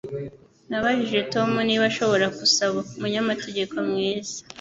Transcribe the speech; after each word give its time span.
Nabajije 0.69 1.19
Tom 1.33 1.49
niba 1.67 1.83
ashobora 1.91 2.25
gusaba 2.39 2.77
umunyamategeko 2.97 3.75
mwiza. 3.87 4.35